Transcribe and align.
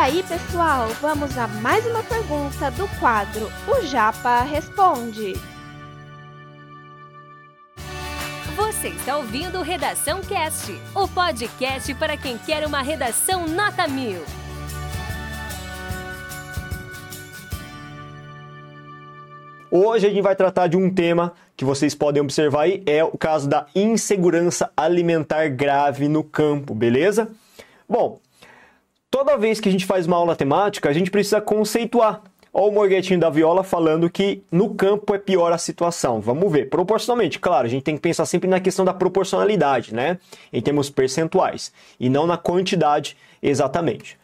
aí, 0.00 0.22
pessoal, 0.22 0.88
vamos 1.02 1.36
a 1.36 1.46
mais 1.46 1.84
uma 1.84 2.02
pergunta 2.02 2.70
do 2.70 2.88
quadro 2.98 3.52
O 3.68 3.84
Japa 3.84 4.40
Responde. 4.44 5.34
Você 8.56 8.88
está 8.88 9.18
ouvindo 9.18 9.60
Redação 9.60 10.22
Cast, 10.22 10.72
o 10.94 11.06
podcast 11.06 11.92
para 11.96 12.16
quem 12.16 12.38
quer 12.38 12.66
uma 12.66 12.80
redação 12.80 13.46
nota 13.46 13.86
mil. 13.86 14.22
Hoje 19.70 20.06
a 20.06 20.08
gente 20.08 20.22
vai 20.22 20.34
tratar 20.34 20.66
de 20.66 20.78
um 20.78 20.88
tema 20.88 21.34
que 21.54 21.64
vocês 21.64 21.94
podem 21.94 22.22
observar 22.22 22.62
aí, 22.62 22.82
é 22.86 23.04
o 23.04 23.18
caso 23.18 23.46
da 23.46 23.66
insegurança 23.74 24.72
alimentar 24.74 25.46
grave 25.48 26.08
no 26.08 26.24
campo, 26.24 26.74
beleza? 26.74 27.30
Bom, 27.86 28.18
toda 29.10 29.36
vez 29.36 29.60
que 29.60 29.68
a 29.68 29.72
gente 29.72 29.84
faz 29.84 30.06
uma 30.06 30.16
aula 30.16 30.36
temática, 30.36 30.88
a 30.88 30.92
gente 30.92 31.10
precisa 31.10 31.40
conceituar. 31.40 32.22
Olha 32.52 32.66
o 32.66 32.72
Morguetinho 32.72 33.20
da 33.20 33.30
Viola 33.30 33.62
falando 33.62 34.10
que 34.10 34.42
no 34.50 34.74
campo 34.74 35.14
é 35.14 35.18
pior 35.18 35.52
a 35.52 35.58
situação. 35.58 36.20
Vamos 36.20 36.50
ver. 36.50 36.68
Proporcionalmente, 36.68 37.38
claro, 37.38 37.66
a 37.66 37.70
gente 37.70 37.84
tem 37.84 37.94
que 37.94 38.00
pensar 38.00 38.26
sempre 38.26 38.48
na 38.48 38.58
questão 38.58 38.84
da 38.84 38.92
proporcionalidade, 38.92 39.94
né? 39.94 40.18
Em 40.52 40.60
termos 40.60 40.90
percentuais. 40.90 41.72
E 41.98 42.08
não 42.08 42.26
na 42.26 42.36
quantidade 42.36 43.16
exatamente. 43.40 44.18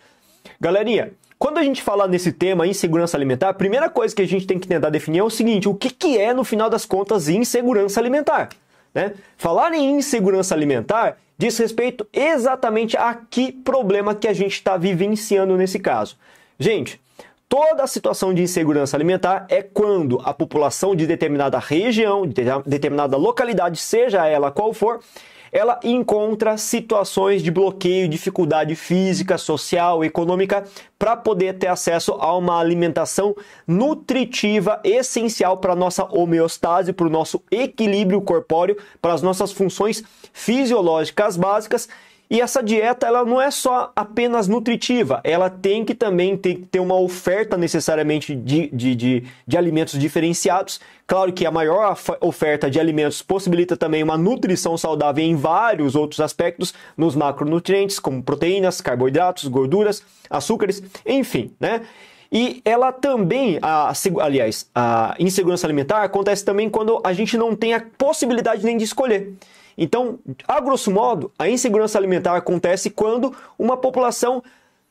Galerinha, 0.61 1.13
quando 1.39 1.59
a 1.59 1.63
gente 1.63 1.83
fala 1.83 2.09
nesse 2.09 2.33
tema 2.33 2.67
insegurança 2.67 3.17
alimentar, 3.17 3.51
a 3.51 3.55
primeira 3.55 3.89
coisa 3.89 4.15
que 4.15 4.23
a 4.23 4.27
gente 4.27 4.47
tem 4.47 4.59
que 4.59 4.67
tentar 4.67 4.91
definir 4.91 5.19
é 5.19 5.23
o 5.23 5.31
seguinte: 5.31 5.69
o 5.69 5.75
que, 5.75 5.91
que 5.91 6.19
é, 6.19 6.35
no 6.35 6.43
final 6.43 6.69
das 6.69 6.85
contas, 6.85 7.29
insegurança 7.29 8.01
alimentar? 8.01 8.49
Né? 8.97 9.13
Falar 9.37 9.75
em 9.75 9.99
insegurança 9.99 10.55
alimentar 10.55 11.19
diz 11.37 11.59
respeito 11.59 12.07
exatamente 12.15 12.97
a 12.97 13.15
que 13.15 13.53
problema 13.53 14.15
que 14.15 14.27
a 14.27 14.33
gente 14.33 14.55
está 14.55 14.79
vivenciando 14.79 15.55
nesse 15.55 15.79
caso. 15.79 16.17
Gente, 16.59 16.99
toda 17.49 17.85
a 17.85 17.87
situação 17.87 18.35
de 18.35 18.43
insegurança 18.43 18.97
alimentar 18.97 19.47
é 19.49 19.63
quando 19.63 20.21
a 20.25 20.35
população 20.35 20.95
de 20.95 21.07
determinada 21.07 21.59
região, 21.59 22.27
de 22.27 22.35
determinada 22.67 23.17
localidade, 23.17 23.79
seja 23.79 24.27
ela 24.27 24.51
qual 24.51 24.73
for, 24.73 25.01
ela 25.53 25.79
encontra 25.85 26.57
situações 26.59 27.43
de 27.43 27.51
bloqueio, 27.51 28.09
dificuldade 28.09 28.75
física, 28.75 29.39
social, 29.39 30.05
econômica 30.05 30.65
para 30.99 31.17
poder 31.17 31.55
ter 31.55 31.69
acesso 31.69 32.13
a 32.15 32.37
uma 32.37 32.59
alimentação 32.59 33.35
nutritiva 33.67 34.81
essencial 34.85 35.57
para 35.57 35.77
nossa 35.77 36.05
homeostase, 36.05 36.93
para 36.93 37.07
o 37.07 37.11
nosso 37.11 37.43
equilíbrio 37.51 38.21
corpóreo, 38.21 38.77
para 39.01 39.15
as 39.15 39.23
nossas 39.23 39.53
funções 39.53 40.03
fisiológicas 40.33 41.37
básicas 41.37 41.89
e 42.29 42.41
essa 42.41 42.63
dieta 42.63 43.07
ela 43.07 43.25
não 43.25 43.41
é 43.41 43.51
só 43.51 43.93
apenas 43.95 44.49
nutritiva, 44.49 45.21
ela 45.23 45.49
tem 45.49 45.85
que 45.85 45.95
também 45.95 46.37
ter, 46.37 46.67
ter 46.71 46.81
uma 46.81 46.99
oferta 46.99 47.57
necessariamente 47.57 48.35
de, 48.35 48.69
de, 48.69 48.95
de, 48.95 49.25
de, 49.47 49.57
alimentos 49.57 49.99
diferenciados. 49.99 50.81
Claro 51.07 51.33
que 51.33 51.47
a 51.47 51.53
maior 51.53 51.97
oferta 52.21 52.69
de 52.69 52.81
alimentos 52.81 53.23
possibilita 53.23 53.77
também 53.77 54.03
uma 54.03 54.19
nutrição 54.19 54.77
saudável 54.77 55.25
em 55.25 55.37
vários 55.37 55.95
outros 55.95 56.19
aspectos, 56.19 56.75
nos 56.97 57.15
macronutrientes, 57.15 58.01
como 58.01 58.23
proteínas, 58.23 58.81
carboidratos, 58.81 59.47
gorduras, 59.47 60.03
açúcares, 60.29 60.83
enfim, 61.07 61.53
né? 61.61 61.83
E 62.31 62.61
ela 62.65 62.91
também, 62.91 63.59
a, 63.63 63.93
aliás, 64.21 64.69
a 64.75 65.15
insegurança 65.19 65.65
alimentar 65.65 66.03
acontece 66.03 66.45
também 66.45 66.69
quando 66.69 67.01
a 67.05 67.13
gente 67.13 67.37
não 67.39 67.55
tem 67.55 67.73
a 67.73 67.85
possibilidade 67.97 68.65
nem 68.65 68.77
de 68.77 68.83
escolher. 68.83 69.33
Então, 69.77 70.19
a 70.47 70.61
grosso 70.61 70.91
modo, 70.91 71.31
a 71.39 71.49
insegurança 71.49 71.99
alimentar 71.99 72.37
acontece 72.37 72.91
quando 72.91 73.35
uma 73.59 73.77
população 73.77 74.43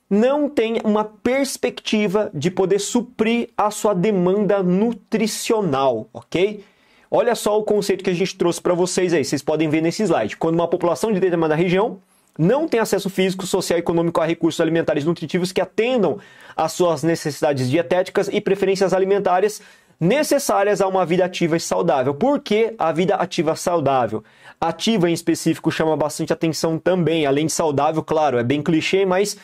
não 0.09 0.47
tem 0.47 0.79
uma 0.83 1.03
perspectiva 1.03 2.29
de 2.33 2.51
poder 2.51 2.79
suprir 2.79 3.49
a 3.57 3.71
sua 3.71 3.93
demanda 3.93 4.61
nutricional, 4.61 6.07
ok? 6.13 6.63
Olha 7.09 7.33
só 7.33 7.57
o 7.57 7.63
conceito 7.63 8.03
que 8.03 8.09
a 8.09 8.13
gente 8.13 8.35
trouxe 8.35 8.61
para 8.61 8.73
vocês 8.73 9.13
aí, 9.13 9.23
vocês 9.23 9.41
podem 9.41 9.69
ver 9.69 9.81
nesse 9.81 10.03
slide. 10.03 10.37
Quando 10.37 10.55
uma 10.55 10.67
população 10.67 11.11
de 11.11 11.19
determinada 11.19 11.55
região 11.55 11.99
não 12.37 12.67
tem 12.67 12.79
acesso 12.79 13.09
físico, 13.09 13.47
social 13.47 13.79
e 13.79 13.81
econômico 13.81 14.19
a 14.19 14.25
recursos 14.25 14.59
alimentares 14.59 15.05
nutritivos 15.05 15.51
que 15.51 15.61
atendam 15.61 16.19
às 16.55 16.73
suas 16.73 17.01
necessidades 17.01 17.69
dietéticas 17.69 18.27
e 18.27 18.41
preferências 18.41 18.93
alimentares 18.93 19.61
necessárias 19.99 20.81
a 20.81 20.87
uma 20.87 21.05
vida 21.05 21.25
ativa 21.25 21.57
e 21.57 21.59
saudável. 21.59 22.13
Por 22.13 22.39
que 22.39 22.73
a 22.77 22.91
vida 22.91 23.15
ativa 23.15 23.55
saudável? 23.55 24.23
Ativa 24.59 25.09
em 25.09 25.13
específico 25.13 25.71
chama 25.71 25.95
bastante 25.95 26.31
atenção 26.31 26.77
também, 26.77 27.25
além 27.25 27.45
de 27.45 27.51
saudável, 27.51 28.03
claro, 28.03 28.37
é 28.37 28.43
bem 28.43 28.61
clichê, 28.61 29.05
mas 29.05 29.37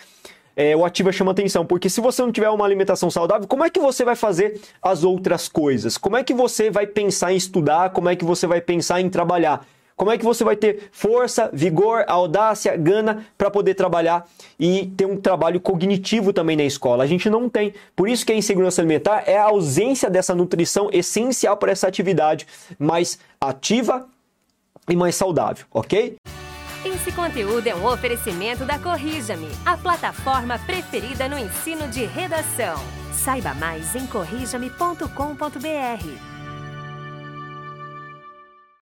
é, 0.56 0.75
o 0.75 0.85
ativa 0.85 1.12
chama 1.12 1.31
atenção, 1.31 1.66
porque 1.66 1.89
se 1.89 2.01
você 2.01 2.22
não 2.22 2.31
tiver 2.31 2.50
uma 2.50 2.66
alimentação 2.66 3.09
saudável, 3.09 3.47
como 3.47 3.63
é 3.63 3.69
que 3.69 3.79
você 3.79 4.03
vai 4.03 4.16
fazer 4.16 4.59
as 4.81 5.03
outras 5.03 5.47
coisas? 5.47 5.97
Como 5.97 6.17
é 6.17 6.23
que 6.23 6.34
você 6.34 6.69
vai 6.69 6.85
pensar 6.85 7.33
em 7.33 7.38
estudar? 7.38 7.91
Como 7.91 8.09
é 8.09 8.16
que 8.16 8.25
você 8.25 8.47
vai 8.47 8.62
pensar 8.62 9.01
em 9.01 9.09
trabalhar? 9.09 9.66
Como 9.96 10.12
é 10.12 10.18
que 10.18 10.24
você 10.24 10.44
vai 10.44 10.56
ter 10.56 10.90
força, 10.91 11.50
vigor, 11.53 12.03
audácia, 12.07 12.75
gana 12.75 13.25
para 13.38 13.52
poder 13.52 13.75
trabalhar 13.75 14.28
e 14.59 14.88
ter 14.97 15.06
um 15.06 15.18
trabalho 15.18 15.59
cognitivo 15.59 16.34
também 16.34 16.56
na 16.56 16.63
escola? 16.63 17.03
A 17.03 17.07
gente 17.07 17.29
não 17.29 17.50
tem. 17.50 17.74
Por 17.96 18.09
isso 18.09 18.25
que 18.25 18.31
a 18.31 18.35
insegurança 18.35 18.81
alimentar 18.81 19.24
é 19.28 19.38
a 19.38 19.44
ausência 19.44 20.09
dessa 20.09 20.34
nutrição 20.34 20.90
essencial 20.91 21.57
para 21.57 21.72
essa 21.72 21.88
atividade 21.88 22.47
mais 22.80 23.19
ativa 23.40 24.07
e 24.90 24.96
mais 24.96 25.16
saudável, 25.16 25.66
ok? 25.72 26.16
Esse 26.84 27.12
conteúdo 27.12 27.68
é 27.68 27.75
um 27.75 27.85
oferecimento 27.85 28.66
da 28.66 28.80
Corrija-me, 28.80 29.50
a 29.63 29.78
plataforma 29.78 30.57
preferida 30.59 31.30
no 31.30 31.38
ensino 31.38 31.88
de 31.88 32.06
redação. 32.06 32.75
Saiba 33.13 33.53
mais 33.53 33.96
em 33.96 34.07
corrijame.com.br. 34.07 36.31